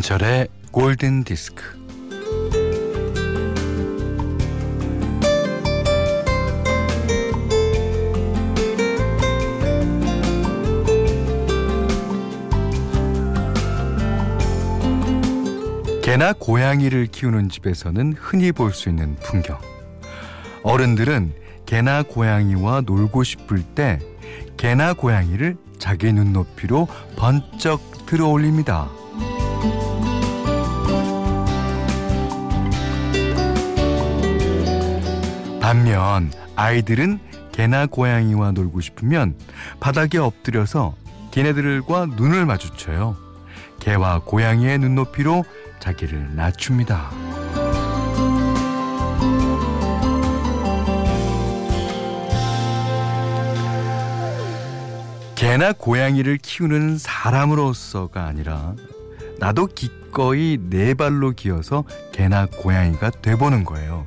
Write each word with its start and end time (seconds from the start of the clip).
김현철의 0.00 0.48
골든 0.72 1.24
디스크. 1.24 1.62
개나 16.02 16.32
고양이를 16.32 17.06
키우는 17.06 17.50
집에서는 17.50 18.14
흔히 18.18 18.52
볼 18.52 18.72
수 18.72 18.88
있는 18.88 19.16
풍경. 19.16 19.58
어른들은 20.62 21.34
개나 21.66 22.02
고양이와 22.02 22.82
놀고 22.86 23.22
싶을 23.22 23.62
때 23.62 23.98
개나 24.56 24.94
고양이를 24.94 25.58
자기 25.78 26.10
눈높이로 26.12 26.88
번쩍 27.16 28.06
들어 28.06 28.28
올립니다. 28.28 28.88
반면 35.60 36.32
아이들은 36.56 37.20
개나 37.52 37.86
고양이와 37.86 38.52
놀고 38.52 38.80
싶으면 38.80 39.34
바닥에 39.78 40.18
엎드려서 40.18 40.94
걔네들과 41.30 42.06
눈을 42.16 42.46
마주쳐요. 42.46 43.16
개와 43.78 44.22
고양이의 44.24 44.78
눈높이로 44.78 45.44
자기를 45.78 46.34
낮춥니다. 46.34 47.10
개나 55.34 55.72
고양이를 55.72 56.36
키우는 56.36 56.98
사람으로서가 56.98 58.24
아니라 58.24 58.74
나도 59.40 59.66
기꺼이 59.66 60.58
네 60.68 60.94
발로 60.94 61.32
기어서 61.32 61.84
개나 62.12 62.46
고양이가 62.46 63.10
돼보는 63.10 63.64
거예요. 63.64 64.06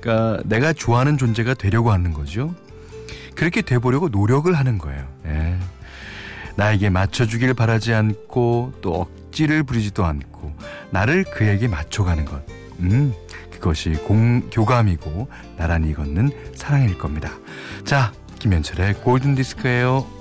그러니까 0.00 0.42
내가 0.46 0.72
좋아하는 0.72 1.18
존재가 1.18 1.54
되려고 1.54 1.90
하는 1.90 2.14
거죠. 2.14 2.54
그렇게 3.34 3.60
돼보려고 3.60 4.08
노력을 4.08 4.52
하는 4.54 4.78
거예요. 4.78 5.06
예. 5.26 5.58
나에게 6.56 6.90
맞춰주길 6.90 7.54
바라지 7.54 7.92
않고 7.92 8.74
또 8.80 8.94
억지를 8.94 9.64
부리지도 9.64 10.04
않고 10.04 10.56
나를 10.90 11.24
그에게 11.24 11.68
맞춰가는 11.68 12.24
것. 12.24 12.42
음, 12.80 13.12
그것이 13.50 13.90
공, 13.90 14.48
교감이고 14.50 15.28
나란히 15.56 15.92
걷는 15.92 16.30
사랑일 16.54 16.98
겁니다. 16.98 17.30
자, 17.84 18.12
김현철의 18.38 18.94
골든디스크예요. 18.94 20.17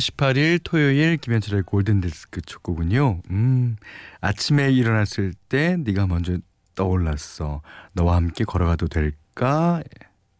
18일) 0.00 0.60
토요일 0.64 1.18
김현철의 1.18 1.62
골든디스크 1.64 2.40
첫 2.42 2.62
곡은요. 2.62 3.20
음 3.30 3.76
아침에 4.20 4.72
일어났을 4.72 5.34
때 5.48 5.76
네가 5.76 6.06
먼저 6.06 6.38
떠올랐어. 6.74 7.60
너와 7.92 8.16
함께 8.16 8.44
걸어가도 8.44 8.88
될까? 8.88 9.82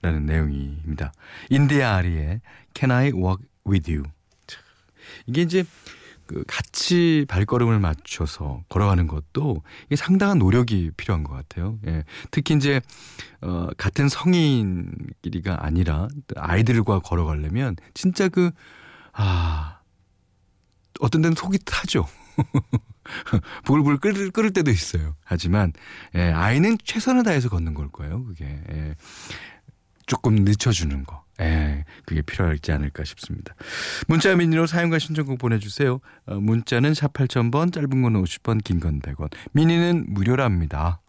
라는 0.03 0.25
내용입니다. 0.25 1.12
인디아 1.50 1.97
아리의 1.97 2.41
Can 2.75 2.91
I 2.91 3.12
Walk 3.12 3.47
With 3.66 3.93
You? 3.93 4.04
이게 5.26 5.43
이제 5.43 5.65
그 6.26 6.44
같이 6.47 7.26
발걸음을 7.28 7.81
맞춰서 7.81 8.62
걸어가는 8.69 9.09
것도 9.09 9.62
이게 9.87 9.97
상당한 9.97 10.38
노력이 10.38 10.93
필요한 10.97 11.25
것 11.25 11.34
같아요. 11.34 11.78
예. 11.87 12.04
특히 12.31 12.54
이제 12.54 12.81
어 13.43 13.66
같은 13.76 14.09
성인끼리가 14.09 15.65
아니라 15.66 16.09
아이들과 16.37 17.00
걸어가려면 17.00 17.76
진짜 17.94 18.28
그 18.28 18.53
아, 19.22 19.81
어떤 21.00 21.22
데는 21.22 21.34
속이 21.36 21.58
타죠. 21.64 22.06
부글부글 23.64 23.98
끓을, 23.98 24.31
끓을 24.31 24.53
때도 24.53 24.70
있어요. 24.70 25.16
하지만, 25.25 25.72
예, 26.14 26.31
아이는 26.32 26.78
최선을 26.84 27.22
다해서 27.22 27.48
걷는 27.48 27.75
걸 27.75 27.88
거예요, 27.91 28.25
그게. 28.25 28.44
예, 28.72 28.94
조금 30.06 30.36
늦춰주는 30.36 31.04
거. 31.04 31.25
예, 31.41 31.84
그게 32.04 32.22
필요하지 32.22 32.72
않을까 32.72 33.04
싶습니다. 33.04 33.54
문자 34.08 34.34
미니로 34.34 34.66
사용과 34.66 34.98
신청곡 34.98 35.38
보내주세요. 35.38 36.00
어, 36.26 36.34
문자는 36.37 36.94
샵 36.94 37.12
8000번, 37.12 37.72
짧은 37.72 38.02
건 38.02 38.12
50번, 38.22 38.62
긴 38.62 38.81
건 38.81 39.00
100원. 39.00 39.31
미니는 39.52 40.06
무료랍니다. 40.08 41.00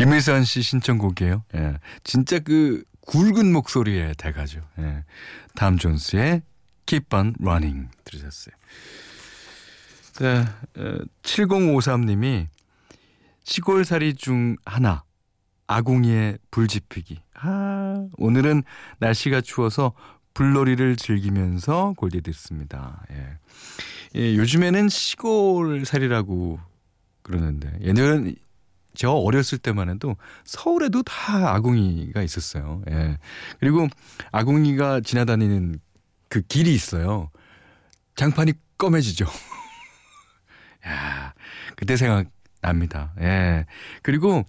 김일선 0.00 0.44
씨 0.44 0.62
신청곡이에요. 0.62 1.44
예. 1.56 1.74
진짜 2.04 2.38
그 2.38 2.82
굵은 3.02 3.52
목소리의 3.52 4.14
대가죠. 4.16 4.62
예. 4.78 5.04
다음 5.54 5.76
존스의 5.76 6.40
Keep 6.86 7.14
on 7.14 7.34
Running 7.38 7.90
들으셨어요. 8.04 8.54
네, 10.20 10.46
7053님이 11.22 12.46
시골살이 13.44 14.14
중 14.14 14.56
하나 14.64 15.04
아궁이에 15.66 16.38
불 16.50 16.66
지피기. 16.66 17.20
아, 17.34 18.06
오늘은 18.16 18.62
날씨가 19.00 19.42
추워서 19.42 19.92
불놀이를 20.32 20.96
즐기면서 20.96 21.92
골디 21.98 22.22
듣습니다. 22.22 23.04
예. 23.10 23.36
예, 24.14 24.34
요즘에는 24.34 24.88
시골살이라고 24.88 26.58
그러는데 27.22 27.70
예전에는 27.82 28.34
저 28.94 29.10
어렸을 29.12 29.58
때만 29.58 29.90
해도 29.90 30.16
서울에도 30.44 31.02
다 31.02 31.54
아궁이가 31.54 32.22
있었어요. 32.22 32.82
예. 32.90 33.18
그리고 33.58 33.88
아궁이가 34.32 35.00
지나다니는 35.00 35.78
그 36.28 36.42
길이 36.42 36.74
있어요. 36.74 37.30
장판이 38.16 38.52
검해지죠. 38.78 39.26
야, 40.86 41.34
그때 41.76 41.96
생각 41.96 42.26
납니다. 42.60 43.12
예. 43.20 43.66
그리고 44.02 44.44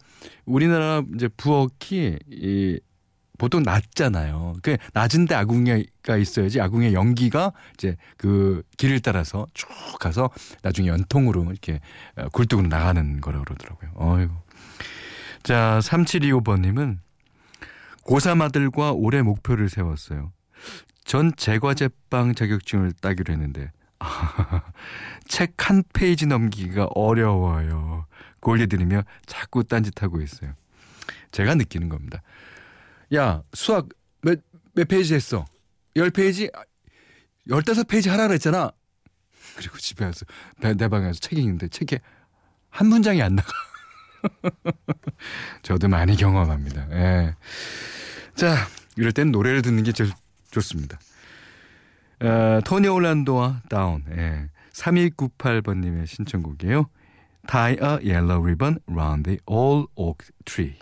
우리나라 0.46 1.04
이제 1.16 1.28
부엌이 1.28 2.20
이 2.30 2.80
보통 3.42 3.64
낮잖아요. 3.64 4.54
그 4.62 4.78
낮은데 4.94 5.34
아궁이가 5.34 6.16
있어야지 6.16 6.62
아궁이의 6.62 6.94
연기가 6.94 7.52
이제 7.74 7.98
그 8.16 8.62
길을 8.78 9.00
따라서 9.00 9.48
쭉 9.56 9.68
가서 10.00 10.30
나중에 10.62 10.90
연통으로 10.90 11.46
이렇게 11.46 11.80
어, 12.18 12.30
굴뚝으로 12.30 12.68
나가는 12.68 13.20
거라고 13.20 13.46
그러더라고요. 13.46 13.92
어이구. 13.96 14.34
자, 15.42 15.80
3725번님은 15.82 17.00
고3 18.04 18.44
아들과 18.44 18.92
올해 18.92 19.24
목표를 19.24 19.70
세웠어요. 19.70 20.32
전 21.04 21.36
제과제빵 21.36 22.36
자격증을 22.36 22.92
따기로 23.02 23.34
했는데 23.34 23.72
책 25.28 25.56
한 25.68 25.84
페이지 25.94 26.28
넘기기가 26.28 26.90
어려워요. 26.94 28.06
골디 28.40 28.68
들으며 28.68 29.02
자꾸 29.26 29.64
딴짓하고 29.64 30.22
있어요. 30.22 30.54
제가 31.32 31.56
느끼는 31.56 31.90
겁니다. 31.90 32.22
야, 33.14 33.44
수학 33.54 33.90
몇, 34.22 34.40
몇 34.74 34.88
페이지 34.88 35.14
했어? 35.14 35.46
10페이지? 35.96 36.52
15페이지 37.48 38.10
하라 38.10 38.28
그랬잖아. 38.28 38.72
그리고 39.58 39.78
집에 39.78 40.06
와서 40.06 40.26
내 40.60 40.88
방에 40.88 41.08
와서 41.08 41.20
책 41.20 41.38
읽는데 41.38 41.68
책에 41.68 42.00
한 42.70 42.88
문장이 42.88 43.22
안 43.22 43.36
나가. 43.36 43.52
저도 45.62 45.88
많이 45.88 46.16
경험합니다. 46.16 46.88
예. 46.92 47.36
자, 48.36 48.56
이럴 48.96 49.12
땐 49.12 49.32
노래를 49.32 49.62
듣는 49.62 49.84
게 49.84 49.92
제일 49.92 50.12
좋습니다. 50.52 51.00
어, 52.22 52.62
토니 52.64 52.88
올란도와 52.88 53.64
다운. 53.70 54.06
예. 54.12 54.50
3298번님의 54.74 56.08
신청곡이에요. 56.08 56.90
Tie 57.48 57.78
a 57.82 58.00
yellow 58.08 58.42
ribbon 58.42 58.80
round 58.88 59.24
the 59.24 59.40
old 59.48 59.90
oak 59.96 60.28
tree. 60.46 60.78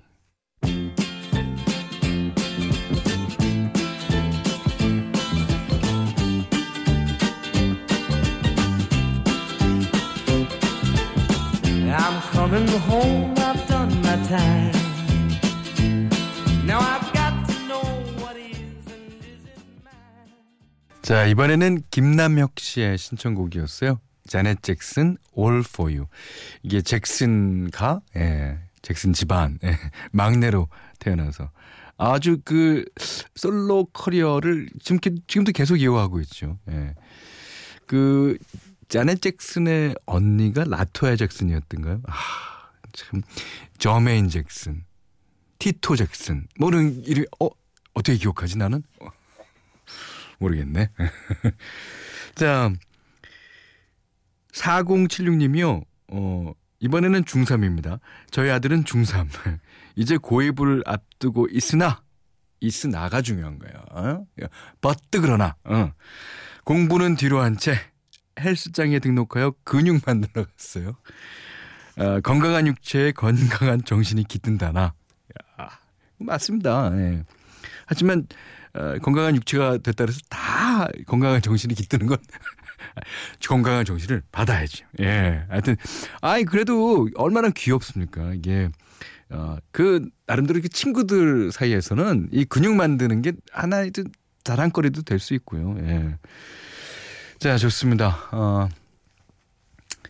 Coming 12.49 12.67
home, 12.89 13.35
I've 13.37 13.67
done 13.67 13.93
my 14.01 14.17
time. 14.27 14.71
Now 16.65 16.79
I've 16.79 17.13
got 17.13 17.45
to 17.47 17.53
know 17.67 17.85
what 18.17 18.35
is 18.37 18.89
and 18.89 19.13
isn't 19.21 19.83
mine. 19.83 21.01
자, 21.03 21.25
이번에는 21.25 21.83
김남혁 21.91 22.59
씨의 22.59 22.97
신청곡이었어요. 22.97 23.99
자넷 24.27 24.63
잭슨 24.63 25.17
All 25.37 25.59
For 25.59 25.91
You. 25.91 26.07
이게 26.63 26.81
잭슨가 26.81 28.01
예. 28.15 28.57
잭슨 28.81 29.13
집안 29.13 29.59
예. 29.63 29.77
막내로 30.11 30.69
태어나서 30.97 31.51
아주 31.97 32.39
그 32.43 32.83
솔로 33.35 33.85
커리어를 33.93 34.69
지금 34.81 34.99
지금도 35.27 35.51
계속 35.51 35.77
이어가고 35.77 36.19
있죠. 36.21 36.57
예. 36.71 36.95
그 37.85 38.37
자넷 38.89 39.21
잭슨의 39.21 39.95
언니가 40.07 40.63
라토야 40.65 41.15
잭슨이었던가요? 41.15 42.01
아, 42.07 42.13
참 42.91 43.21
저메인 43.77 44.30
잭슨, 44.30 44.83
티토 45.59 45.95
잭슨 45.95 46.47
뭐는 46.59 47.06
이름 47.06 47.25
어 47.39 47.50
어떻게 47.94 48.18
기억하지 48.18 48.57
나는? 48.57 48.81
어, 49.00 49.07
모르겠네. 50.39 50.89
자, 52.33 52.71
4076님이요. 54.53 55.85
어, 56.12 56.53
이번에는 56.80 57.24
중3입니다. 57.25 58.00
저희 58.31 58.50
아들은 58.50 58.85
중3. 58.85 59.27
이제 59.95 60.18
고2을 60.18 60.81
앞두고 60.88 61.47
있으나, 61.51 62.01
있으나가 62.59 63.21
중요한 63.21 63.59
거예요. 63.59 63.83
어? 63.92 64.25
버뜨 64.81 65.21
그러나, 65.21 65.56
어. 65.63 65.92
공부는 66.63 67.18
뒤로 67.18 67.42
한 67.42 67.57
채 67.57 67.77
헬스장에 68.39 69.00
등록하여 69.00 69.53
근육 69.63 70.01
만들어 70.06 70.45
갔어요. 70.45 70.95
어, 71.97 72.21
건강한 72.21 72.68
육체에 72.68 73.12
건강한 73.12 73.83
정신이 73.83 74.24
깃든다나. 74.25 74.81
야, 75.59 75.69
맞습니다. 76.18 76.91
예. 76.95 77.24
하지만 77.86 78.27
어, 78.74 78.97
건강한 79.01 79.36
육체가 79.36 79.80
됐다 79.80 80.06
그래서 80.06 80.19
다 80.30 80.88
건강한 81.07 81.41
정신이 81.41 81.74
깃드는 81.74 82.07
건 82.07 82.18
건강한 83.47 83.83
정신을 83.83 84.21
받아야지. 84.31 84.83
예. 85.00 85.44
하여튼, 85.50 85.75
아이, 86.21 86.44
그래도 86.45 87.09
얼마나 87.15 87.50
귀엽습니까? 87.50 88.33
이게, 88.35 88.69
어, 89.30 89.57
그, 89.71 90.07
나름대로 90.27 90.59
이렇게 90.59 90.69
친구들 90.69 91.51
사이에서는 91.51 92.30
이 92.31 92.45
근육 92.45 92.75
만드는 92.75 93.21
게 93.24 93.33
하나의 93.51 93.92
자랑거리도 94.44 95.01
될 95.01 95.19
수 95.19 95.33
있고요. 95.33 95.75
예. 95.80 96.15
자, 97.39 97.57
좋습니다. 97.57 98.18
어, 98.33 98.68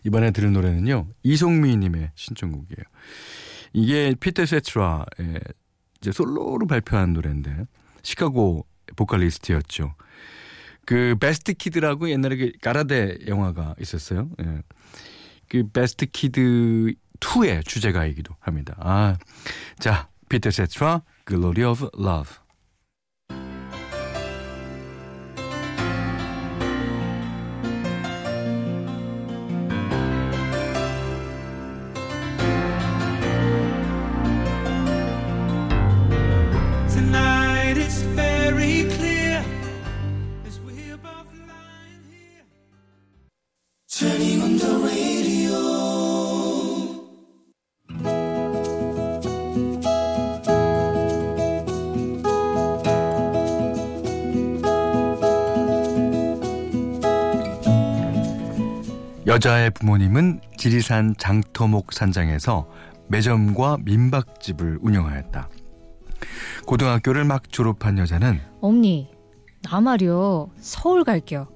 이번에 0.04 0.32
들을 0.32 0.52
노래는요, 0.52 1.06
이송미 1.22 1.76
님의 1.76 2.10
신청곡이에요. 2.16 2.84
이게 3.72 4.16
피터 4.18 4.46
세테라, 4.46 5.06
이제 6.00 6.10
솔로로 6.10 6.66
발표한 6.66 7.12
노래인데, 7.12 7.66
시카고 8.02 8.66
보컬리스트였죠. 8.96 9.94
그 10.84 11.14
베스트 11.20 11.52
키드라고 11.52 12.10
옛날에 12.10 12.36
그 12.36 12.52
가라데 12.60 13.18
영화가 13.28 13.76
있었어요. 13.80 14.28
예. 14.42 14.62
그 15.48 15.68
베스트 15.72 16.06
키드 16.06 16.94
2의 17.20 17.64
주제가이기도 17.64 18.34
합니다. 18.40 18.74
아, 18.80 19.16
자, 19.78 20.08
피터 20.28 20.50
세트라, 20.50 21.02
Glory 21.28 21.70
of 21.70 21.90
Love. 21.96 22.39
여자의 59.30 59.70
부모님은 59.70 60.40
지리산 60.56 61.14
장터목 61.16 61.92
산장에서 61.92 62.68
매점과 63.06 63.78
민박집을 63.84 64.80
운영하였다. 64.82 65.48
고등학교를 66.66 67.24
막 67.24 67.50
졸업한 67.50 67.98
여자는 67.98 68.40
언니, 68.60 69.10
나 69.62 69.80
말이요. 69.80 70.50
서울 70.60 71.04
갈게요. 71.04 71.48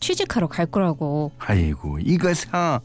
취직하러 0.00 0.48
갈 0.48 0.66
거라고. 0.66 1.32
아이고, 1.38 1.98
이거사 2.00 2.80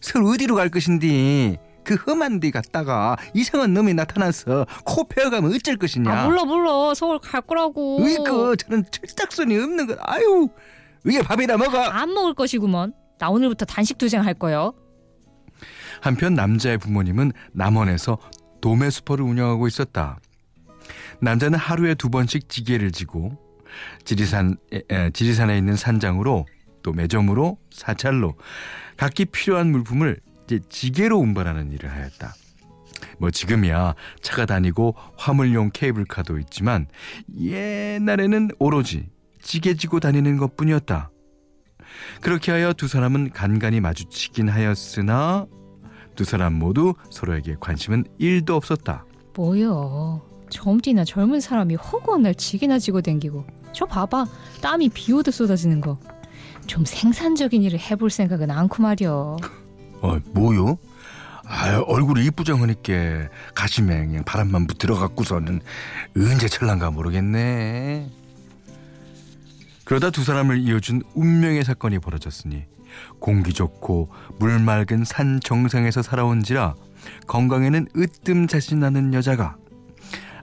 서울 0.00 0.26
어디로 0.26 0.54
갈 0.54 0.68
것인데 0.68 1.58
그 1.84 1.94
험한 1.94 2.40
데 2.40 2.50
갔다가 2.50 3.16
이상한 3.34 3.74
놈이 3.74 3.94
나타나서 3.94 4.66
코 4.84 5.08
베어가면 5.08 5.54
어쩔 5.54 5.76
것이냐. 5.76 6.12
아, 6.12 6.26
몰라 6.26 6.44
몰라. 6.44 6.94
서울 6.94 7.18
갈 7.18 7.40
거라고. 7.40 8.02
으이그 8.04 8.56
저는 8.58 8.84
철딱선이 8.90 9.56
없는 9.56 9.86
거. 9.86 9.96
아유, 10.00 10.48
위에 11.04 11.22
밥이나 11.22 11.56
먹어. 11.56 11.78
안 11.82 12.12
먹을 12.12 12.34
것이구먼. 12.34 12.92
나 13.18 13.28
오늘부터 13.30 13.64
단식 13.64 13.98
투쟁 13.98 14.24
할 14.24 14.34
거요. 14.34 14.74
한편 16.00 16.34
남자의 16.34 16.78
부모님은 16.78 17.32
남원에서 17.52 18.18
도매 18.60 18.90
수퍼를 18.90 19.24
운영하고 19.24 19.66
있었다. 19.66 20.18
남자는 21.20 21.58
하루에 21.58 21.94
두 21.94 22.10
번씩 22.10 22.48
지게를 22.48 22.92
지고 22.92 23.36
지리산 24.04 24.56
에, 24.72 25.10
지리산에 25.10 25.56
있는 25.56 25.76
산장으로 25.76 26.46
또 26.82 26.92
매점으로 26.92 27.58
사찰로 27.70 28.34
각기 28.96 29.24
필요한 29.26 29.70
물품을 29.70 30.20
이제 30.44 30.60
지게로 30.68 31.18
운반하는 31.18 31.72
일을 31.72 31.90
하였다. 31.90 32.34
뭐 33.18 33.30
지금이야 33.30 33.94
차가 34.22 34.46
다니고 34.46 34.94
화물용 35.16 35.70
케이블카도 35.72 36.38
있지만 36.38 36.86
옛날에는 37.38 38.50
오로지 38.58 39.08
지게 39.42 39.74
지고 39.74 40.00
다니는 40.00 40.36
것뿐이었다. 40.38 41.10
그렇게 42.20 42.52
하여 42.52 42.72
두 42.72 42.88
사람은 42.88 43.30
간간히 43.30 43.80
마주치긴 43.80 44.48
하였으나 44.48 45.46
두 46.14 46.24
사람 46.24 46.54
모두 46.54 46.94
서로에게 47.10 47.56
관심은 47.60 48.04
1도 48.20 48.50
없었다. 48.50 49.04
뭐여? 49.34 50.29
젊디나 50.50 51.04
젊은 51.04 51.40
사람이 51.40 51.76
허구한 51.76 52.22
날 52.22 52.34
지게나 52.34 52.78
지고 52.78 53.00
댕기고 53.00 53.44
저 53.72 53.86
봐봐 53.86 54.26
땀이 54.60 54.90
비 54.90 55.12
오듯 55.12 55.32
쏟아지는 55.32 55.80
거. 55.80 55.98
좀 56.66 56.84
생산적인 56.84 57.62
일을 57.62 57.78
해볼 57.78 58.10
생각은 58.10 58.50
않고 58.50 58.82
말이여. 58.82 59.36
어, 60.02 60.18
뭐요? 60.32 60.78
아, 61.44 61.82
얼굴이 61.86 62.24
이쁘장하니까 62.26 63.28
가심에 63.54 64.06
그냥 64.06 64.24
바람만 64.24 64.68
들어갖고서는 64.78 65.60
언제 66.16 66.48
철난가 66.48 66.92
모르겠네. 66.92 68.08
그러다 69.84 70.10
두 70.10 70.22
사람을 70.22 70.60
이어준 70.60 71.02
운명의 71.14 71.64
사건이 71.64 71.98
벌어졌으니 71.98 72.66
공기 73.18 73.52
좋고 73.52 74.08
물 74.38 74.60
맑은 74.60 75.04
산 75.04 75.40
정상에서 75.42 76.02
살아온지라 76.02 76.76
건강에는 77.26 77.88
으뜸 77.96 78.46
자신 78.46 78.78
나는 78.78 79.12
여자가 79.12 79.56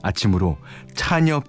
아침으로 0.02 0.58
찬이 0.96 1.32
없 1.32 1.44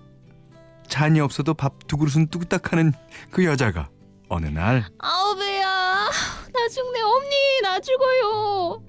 찬이 0.89 1.21
없어도 1.21 1.55
밥 1.55 1.75
두 1.87 1.97
그릇은 1.97 2.29
뚝딱하는 2.29 2.93
그 3.31 3.45
여자가 3.45 3.89
어느 4.29 4.47
날 4.47 4.85
아우 4.99 5.37
배야 5.37 5.65
나 5.65 6.69
죽네 6.71 7.01
엄니 7.01 7.61
나 7.63 7.81
죽어요 7.81 8.83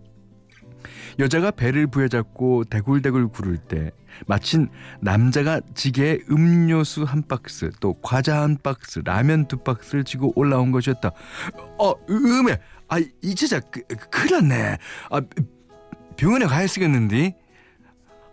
여자가 1.20 1.52
배를 1.52 1.88
부여잡고 1.88 2.66
대굴대굴 2.66 3.30
구를 3.30 3.58
때 3.58 3.92
마침 4.26 4.68
남자가 5.02 5.60
지게에 5.76 6.20
음료수 6.30 7.04
한 7.04 7.24
박스 7.28 7.72
또 7.80 7.94
과자 8.02 8.42
한 8.42 8.58
박스 8.62 9.02
라면 9.04 9.48
두 9.48 9.58
박스를 9.58 10.04
지고 10.04 10.32
올라온 10.36 10.72
것이었다. 10.72 11.12
어 11.78 11.94
음에 12.10 12.60
아이 12.88 13.36
제자 13.36 13.60
그, 13.60 13.82
큰일 14.10 14.48
났네. 14.48 14.78
아 15.12 15.22
병원에 16.18 16.46
가야 16.46 16.68
쓰겠는데. 16.68 17.38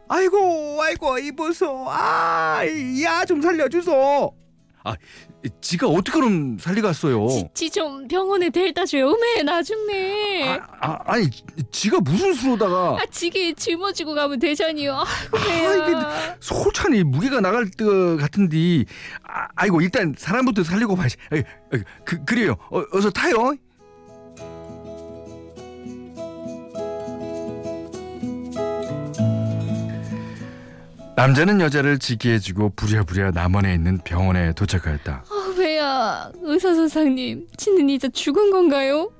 아이고 0.08 0.82
아이고 0.82 1.18
이보소 1.18 1.86
아야 1.88 3.24
좀 3.24 3.40
살려주소. 3.42 4.34
아 4.84 4.94
지가 5.60 5.88
어떻게 5.88 6.12
그럼 6.12 6.58
살리갔어요? 6.60 7.26
지 7.54 7.68
좀 7.70 8.06
병원에 8.06 8.50
데려다 8.50 8.86
줘요. 8.86 9.10
음에 9.10 9.42
나 9.42 9.60
죽네. 9.62 10.58
아, 10.58 10.60
아 10.80 10.98
아 11.12 11.18
니 11.18 11.28
지가 11.72 11.98
무슨 12.00 12.32
수로다가? 12.34 12.96
아 13.00 13.04
지게 13.10 13.52
짊어지고 13.52 14.14
가면 14.14 14.38
되잖니요. 14.38 15.04
아이고 15.32 15.96
아, 15.98 16.36
소찬이 16.38 17.02
무게가 17.02 17.40
나갈 17.40 17.68
것 17.76 18.16
같은데. 18.16 18.84
아, 19.24 19.48
아이고 19.56 19.80
일단 19.80 20.14
사람부터 20.16 20.62
살리고 20.62 20.94
봐야지. 20.94 21.16
아이, 21.32 21.42
아이, 21.72 21.80
그 22.04 22.24
그래요. 22.24 22.54
어, 22.70 22.82
어서 22.92 23.10
타요. 23.10 23.54
남자는 31.16 31.62
여자를 31.62 31.98
지기해주고 31.98 32.74
부랴부랴 32.76 33.30
남원에 33.30 33.72
있는 33.72 33.96
병원에 34.04 34.52
도착하였다. 34.52 35.24
아, 35.26 35.54
왜야? 35.58 36.30
의사 36.42 36.74
선생님, 36.74 37.46
지는 37.56 37.88
이제 37.88 38.06
죽은 38.10 38.50
건가요? 38.50 39.10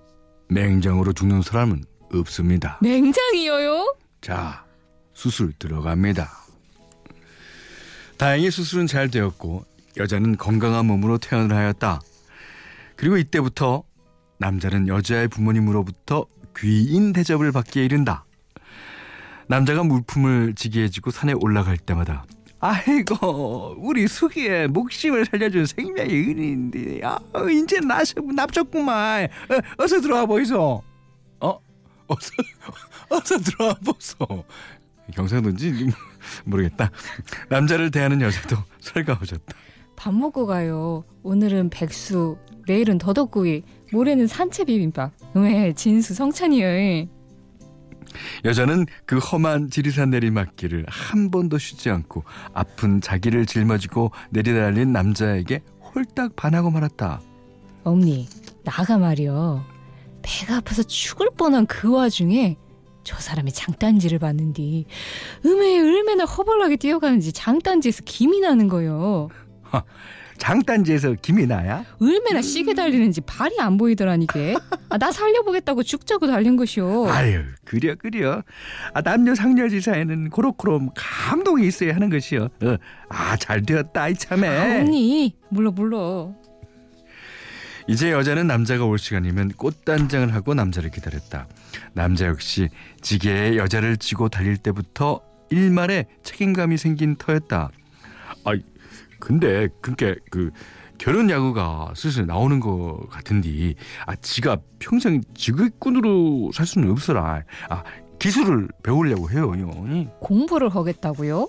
맹장으로 0.49 1.15
죽는 1.15 1.41
사람은 1.41 1.85
없습니다. 2.13 2.79
맹장이요요? 2.83 3.97
자, 4.21 4.67
수술 5.15 5.55
들어갑니다. 5.59 6.31
다행히 8.19 8.51
수술은 8.51 8.87
잘 8.87 9.11
되었고 9.11 9.65
여자는 9.97 10.37
건강한 10.37 10.85
몸으로 10.85 11.17
퇴원을 11.17 11.57
하였다. 11.57 12.01
그리고 12.97 13.17
이때부터 13.17 13.85
남자는 14.39 14.89
여자의 14.89 15.29
부모님으로부터 15.29 16.27
귀인 16.59 17.15
대접을 17.15 17.53
받기에 17.53 17.87
이른다. 17.87 18.26
남자가 19.49 19.83
물품을 19.85 20.55
지게해주고 20.55 21.11
산에 21.11 21.33
올라갈 21.41 21.77
때마다 21.77 22.25
아이고 22.59 23.77
우리 23.79 24.09
수기의 24.09 24.69
목심을 24.69 25.27
살려준 25.27 25.67
생명의 25.67 26.11
은인인데. 26.11 27.01
아 27.05 27.19
이제 27.51 27.79
나서 27.81 28.15
납작구만. 28.21 29.25
어, 29.25 29.83
어서 29.83 30.01
들어와 30.01 30.27
보이소. 30.27 30.83
어? 31.41 31.59
어서 32.09 32.31
어서 33.11 33.39
들어와 33.39 33.75
보소. 33.85 34.17
경상도인지 35.15 35.91
모르겠다. 36.45 36.91
남자를 37.49 37.91
대하는 37.91 38.21
여자도 38.21 38.57
설가오셨다. 38.81 39.55
밥 39.95 40.13
먹고 40.15 40.47
가요. 40.47 41.05
오늘은 41.23 41.71
백수, 41.71 42.37
내일은 42.67 42.99
더덕구이, 42.99 43.63
모레는 43.93 44.27
산채 44.27 44.65
비빔밥. 44.65 45.13
왜 45.35 45.73
진수 45.73 46.15
성찬이요? 46.15 47.16
여자는 48.45 48.87
그 49.05 49.19
험한 49.19 49.71
지리산 49.71 50.11
내리막길을 50.11 50.87
한 50.89 51.31
번도 51.31 51.59
쉬지 51.59 51.91
않고 51.91 52.25
아픈 52.55 53.01
자기를 53.01 53.47
짊어지고 53.47 54.11
내리달린 54.31 54.93
남자에게 54.93 55.63
홀딱 55.95 56.37
반하고 56.37 56.71
말았다. 56.71 57.21
어머니, 57.85 58.29
나가 58.65 58.99
말이여. 58.99 59.65
배가 60.23 60.57
아파서 60.57 60.83
죽을 60.83 61.31
뻔한 61.37 61.67
그 61.67 61.91
와중에 61.91 62.57
저 63.05 63.17
사람이 63.21 63.53
장단지를 63.53 64.19
봤는디 64.19 64.87
음에 65.45 65.79
얼마나 65.79 66.25
허벌나게 66.25 66.75
뛰어가는지 66.77 67.33
장단지에서 67.33 68.03
김이 68.05 68.41
나는 68.41 68.67
거요. 68.67 69.29
장단지에서 70.39 71.15
김이 71.23 71.47
나야? 71.47 71.83
얼마나 71.99 72.43
시계 72.43 72.75
달리는지 72.75 73.23
발이 73.23 73.59
안 73.59 73.79
보이더라니게. 73.79 74.57
아, 74.91 74.99
나 74.99 75.11
살려보겠다고 75.11 75.83
죽자고 75.83 76.27
달린 76.27 76.57
것이오. 76.57 77.09
아유 77.09 77.41
그려 77.65 77.95
그려 77.95 78.43
아, 78.93 79.01
남녀 79.01 79.35
상렬지사에는 79.35 80.29
고로코롬 80.29 80.91
감동이 80.95 81.67
있어야 81.67 81.95
하는 81.95 82.11
것이요 82.11 82.49
어, 82.63 82.77
아 83.09 83.37
잘 83.39 83.63
되었다 83.63 84.09
이 84.11 84.15
참에 84.15 84.47
아, 84.49 84.81
언니, 84.81 85.35
물러 85.49 85.71
물러. 85.71 86.35
이제 87.89 88.11
여자는 88.11 88.47
남자가 88.49 88.85
올 88.85 88.99
시간이면 88.99 89.53
꽃단장을 89.57 90.35
하고 90.35 90.55
남자를 90.55 90.91
기다렸다. 90.91 91.47
남자 91.93 92.27
역시 92.27 92.69
지게에 93.01 93.57
여자를 93.57 93.97
쥐고 93.97 94.29
달릴 94.29 94.57
때부터 94.59 95.21
일말의 95.51 96.07
책임감이 96.25 96.77
생긴 96.79 97.15
터였다. 97.17 97.71
아, 98.45 98.53
근데 99.19 99.69
그게 99.81 100.17
그 100.31 100.51
결혼 100.99 101.29
야구가 101.29 101.93
슬슬 101.95 102.27
나오는 102.27 102.61
것 102.61 103.07
같은데 103.11 103.75
아 104.07 104.15
지가 104.17 104.59
평생 104.79 105.21
지휘꾼으로 105.35 106.51
살 106.53 106.67
수는 106.67 106.91
없어라. 106.91 107.43
아 107.69 107.83
기술을 108.19 108.69
배우려고 108.83 109.31
해요. 109.31 109.53
이. 109.89 110.09
공부를 110.21 110.69
하겠다고요? 110.71 111.49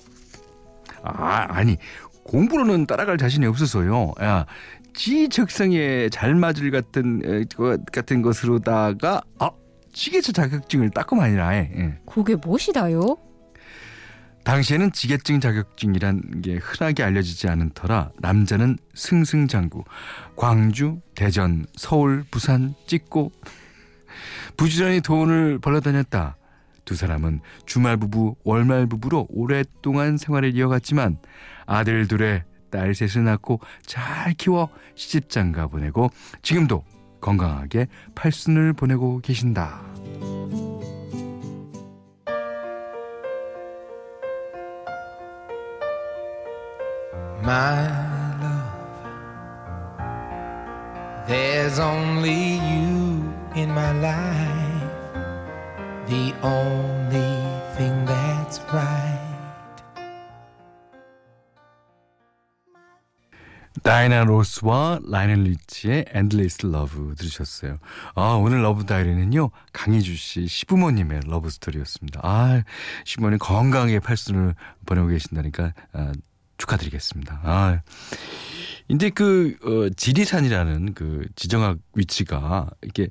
아 1.03 1.45
아니 1.49 1.77
공부로는 2.23 2.85
따라갈 2.87 3.17
자신이 3.17 3.45
없어서요. 3.45 4.13
야, 4.21 4.45
지 4.93 5.29
적성에 5.29 6.09
잘 6.09 6.35
맞을 6.35 6.71
같은 6.71 7.45
같은 7.91 8.21
것으로다가 8.21 9.21
아 9.39 9.49
지게차 9.93 10.33
자격증을 10.33 10.89
따고만이라 10.89 11.49
해. 11.49 11.71
예. 11.77 11.99
그게 12.05 12.35
무엇이다요? 12.35 13.17
당시에는 14.47 14.93
지게증 14.93 15.41
자격증이란 15.41 16.39
게 16.41 16.55
흔하게 16.55 17.03
알려지지 17.03 17.49
않은 17.49 17.71
터라 17.73 18.11
남자는 18.19 18.77
승승장구 18.93 19.83
광주, 20.37 21.01
대전, 21.15 21.65
서울, 21.75 22.23
부산 22.31 22.73
찍고 22.87 23.33
부지런히 24.55 25.01
돈을 25.01 25.59
벌러 25.59 25.81
다녔다. 25.81 26.37
두 26.85 26.95
사람은 26.95 27.41
주말 27.65 27.97
부부, 27.97 28.37
월말 28.45 28.87
부부로 28.87 29.27
오랫동안 29.29 30.15
생활을 30.15 30.55
이어갔지만 30.55 31.17
아들 31.65 32.07
둘에 32.07 32.45
딸 32.71 32.95
셋을 32.95 33.25
낳고 33.25 33.59
잘 33.85 34.33
키워 34.33 34.69
시집장가 34.95 35.67
보내고 35.67 36.09
지금도 36.41 36.85
건강하게 37.19 37.87
팔순을 38.15 38.71
보내고 38.71 39.19
계신다. 39.19 39.81
My 47.47 47.87
love, 48.41 48.75
there's 51.29 51.79
only 51.79 52.59
you 52.59 53.23
in 53.55 53.69
my 53.71 53.93
life, 54.01 55.13
the 56.09 56.33
only 56.43 57.39
thing 57.77 58.05
that's 58.05 58.59
right. 58.73 59.15
다이애나 63.81 64.25
로스와 64.25 64.99
라이오넬 65.09 65.43
리치의 65.43 66.07
Endless 66.13 66.65
Love 66.65 67.15
들으셨어요. 67.15 67.77
아, 68.15 68.33
오늘 68.33 68.61
러브 68.61 68.85
다이어리는요, 68.85 69.51
강희주 69.71 70.17
씨 70.17 70.47
시부모님의 70.47 71.21
러브 71.27 71.49
스토리였습니다. 71.49 72.19
아, 72.23 72.63
시부모님 73.05 73.39
건강하게 73.39 73.99
팔순을 73.99 74.55
보내고 74.85 75.07
계신다니까, 75.07 75.71
아, 75.93 76.11
축하드리겠습니다. 76.57 77.41
아, 77.43 77.81
이제 78.89 79.09
그, 79.09 79.55
어, 79.63 79.93
지리산이라는 79.95 80.93
그 80.93 81.27
지정학 81.35 81.77
위치가 81.93 82.69
이렇게 82.81 83.09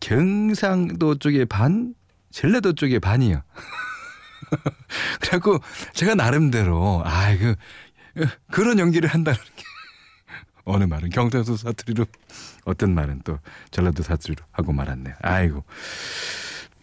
경상도 0.00 1.18
쪽에 1.18 1.44
반, 1.44 1.94
전라도 2.30 2.74
쪽에 2.74 2.98
반이요. 2.98 3.42
그래갖고 5.20 5.60
제가 5.94 6.14
나름대로, 6.14 7.02
아, 7.04 7.36
그, 7.36 7.54
그런 8.50 8.78
연기를 8.78 9.08
한다는 9.08 9.38
게. 9.56 9.64
어느 10.64 10.84
말은 10.84 11.10
경상도 11.10 11.56
사투리로 11.56 12.06
어떤 12.64 12.94
말은 12.94 13.22
또 13.24 13.38
전라도 13.70 14.02
사투리로 14.02 14.44
하고 14.50 14.72
말았네요. 14.72 15.14
아이고. 15.22 15.64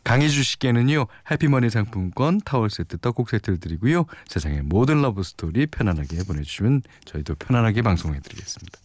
강희주 0.03 0.43
씨께는요 0.43 1.07
해피머니 1.31 1.69
상품권 1.69 2.41
타월 2.43 2.69
세트 2.69 2.98
떡국 2.98 3.29
세트를 3.29 3.60
드리고요 3.60 4.05
세상의 4.27 4.63
모든 4.63 5.01
러브 5.01 5.24
스토리 5.24 5.65
편안하게 5.67 6.24
보내주시면 6.24 6.81
저희도 7.05 7.36
편안하게 7.36 7.81
방송해드리겠습니다. 7.81 8.79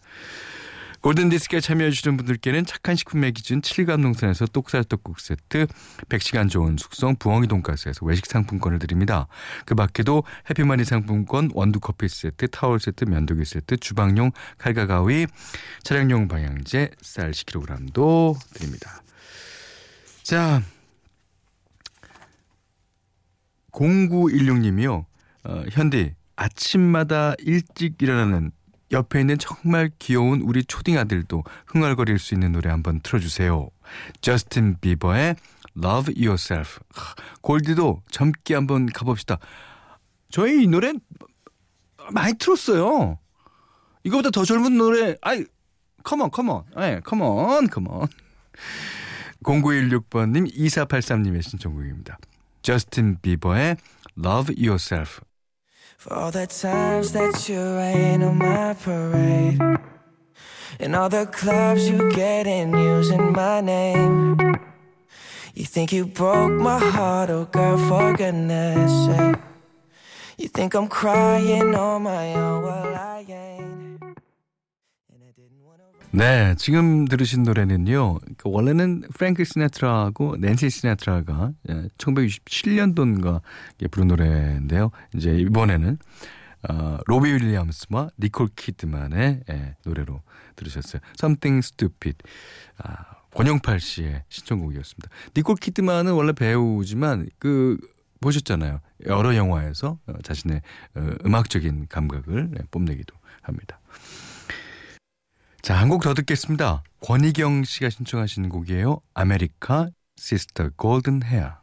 골든디스크에 1.01 1.61
참여해주시는 1.61 2.17
분들께는 2.17 2.67
착한 2.67 2.97
식품의 2.97 3.33
기준 3.33 3.61
칠갑농산에서 3.61 4.47
똑살떡국 4.47 5.21
세트, 5.21 5.67
100시간 6.09 6.51
저온 6.51 6.77
숙성 6.77 7.17
부엉이 7.17 7.47
돈가스에서 7.47 8.05
외식 8.05 8.27
상품권을 8.27 8.79
드립니다. 8.79 9.29
그 9.65 9.75
밖에도 9.75 10.25
해피머니 10.51 10.85
상품권, 10.85 11.51
원두커피 11.55 12.09
세트, 12.09 12.49
타월 12.49 12.81
세트, 12.81 13.05
면도기 13.05 13.45
세트, 13.45 13.77
주방용 13.77 14.33
칼과 14.59 14.87
가위, 14.87 15.27
차량용 15.85 16.27
방향제, 16.29 16.91
쌀 17.01 17.31
10kg도 17.31 18.37
드립니다. 18.55 19.03
자, 20.23 20.63
0916님이요. 23.73 25.05
어, 25.45 25.63
현디, 25.71 26.15
아침마다 26.37 27.35
일찍 27.39 28.01
일어나는 28.01 28.53
옆에 28.91 29.21
있는 29.21 29.37
정말 29.39 29.91
귀여운 29.99 30.41
우리 30.41 30.65
초딩 30.65 30.97
아들도 30.97 31.45
흥얼거릴 31.67 32.19
수 32.19 32.35
있는 32.35 32.53
노래 32.53 32.71
한번 32.71 33.01
틀어주세요. 33.01 33.69
저스틴 34.21 34.79
비버의 34.81 35.37
Love 35.77 36.15
Yourself. 36.17 36.81
골디도 37.43 38.03
젊게 38.11 38.55
한번 38.55 38.87
가봅시다. 38.87 39.39
저희 40.31 40.65
이 40.65 40.67
노래 40.67 40.93
많이 42.11 42.35
틀었어요. 42.35 43.19
이거보다 44.05 44.31
더 44.31 44.45
젊은 44.45 44.79
노래, 44.79 45.17
아이, 45.21 45.45
컴온, 46.03 46.31
컴온, 46.31 46.65
예, 46.79 47.01
컴온, 47.05 47.69
컴온. 47.69 48.07
0916번님, 49.43 50.53
2483님의 50.55 51.43
신청곡입니다. 51.43 52.19
저스틴 52.68 53.18
비버의 53.22 53.78
Love 54.18 54.54
Yourself. 54.58 55.22
For 55.98 56.14
all 56.14 56.32
the 56.32 56.48
times 56.48 57.14
that 57.14 57.48
you 57.48 57.60
rain 57.78 58.24
on 58.24 58.38
my 58.38 58.74
parade 58.74 59.58
And 60.80 60.96
all 60.96 61.08
the 61.08 61.26
clubs 61.28 61.88
you 61.88 62.12
get 62.12 62.46
in 62.46 62.76
using 62.76 63.32
my 63.32 63.62
name 63.62 64.38
You 65.56 65.64
think 65.64 65.94
you 65.94 66.06
broke 66.06 66.52
my 66.52 66.78
heart, 66.78 67.30
oh 67.30 67.46
girl, 67.46 67.78
for 67.88 68.14
goodness 68.18 68.92
sake 69.06 69.40
You 70.38 70.50
think 70.50 70.74
think 70.74 70.74
I'm 70.74 70.88
crying 70.88 71.76
on 71.76 72.04
my 72.04 72.34
own. 72.34 72.64
Well, 72.64 72.96
I 72.96 73.07
네, 76.19 76.57
지금 76.57 77.05
들으신 77.05 77.45
노래는요. 77.45 78.19
그 78.39 78.51
원래는 78.51 79.03
프랭크 79.15 79.45
시나트라하고 79.45 80.37
낸시 80.37 80.69
시나트라가 80.69 81.53
1967년도인가 81.97 83.41
부른 83.93 84.09
노래인데요. 84.09 84.91
이제 85.15 85.33
이번에는 85.37 85.97
어, 86.69 86.99
로비 87.07 87.31
윌리엄스와 87.35 88.11
니콜 88.19 88.49
키드만의 88.57 89.43
예, 89.49 89.77
노래로 89.85 90.21
들으셨어요. 90.57 91.01
Something 91.17 91.65
Stupid. 91.65 92.19
아, 92.79 92.97
권영팔 93.33 93.79
씨의 93.79 94.25
신청곡이었습니다. 94.29 95.09
니콜 95.37 95.55
키드만은 95.55 96.15
원래 96.15 96.33
배우지만 96.33 97.29
그 97.39 97.79
보셨잖아요. 98.21 98.81
여러 99.07 99.37
영화에서 99.37 100.01
어, 100.09 100.13
자신의 100.25 100.63
어, 100.97 101.11
음악적인 101.25 101.87
감각을 101.89 102.51
예, 102.59 102.65
뽐내기도 102.73 103.15
합니다. 103.41 103.78
자, 105.69 105.77
한 105.77 105.91
곡 105.91 106.01
더 106.03 106.15
듣겠습니다. 106.15 106.83
권희경 107.03 107.65
씨가 107.65 107.91
신청하신 107.91 108.49
곡이에요. 108.49 109.03
아메리카 109.13 109.91
시스터 110.17 110.71
골든 110.77 111.23
헤어. 111.25 111.59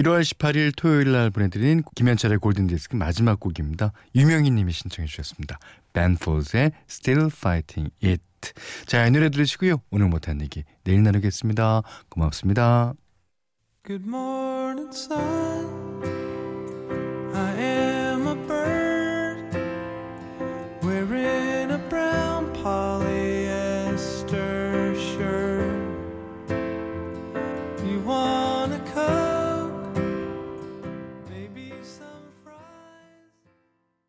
1월 0.00 0.22
18일 0.22 0.72
토요일 0.74 1.12
날 1.12 1.30
보내드린 1.30 1.82
김현철의 1.94 2.38
골든디스크 2.38 2.96
마지막 2.96 3.38
곡입니다. 3.38 3.92
유명희 4.14 4.50
님이 4.50 4.72
신청해 4.72 5.06
주셨습니다. 5.06 5.58
벤폴즈의 5.92 6.72
Still 6.88 7.26
Fighting 7.26 7.90
It. 8.02 8.22
자, 8.86 9.06
이 9.06 9.10
노래 9.10 9.28
들으시고요. 9.28 9.82
오늘 9.90 10.08
못한 10.08 10.40
얘기 10.40 10.64
내일 10.84 11.02
나누겠습니다. 11.02 11.82
고맙습니다. 12.08 12.94
Good 13.84 14.06
morning, 14.08 14.90
sun. 14.96 16.39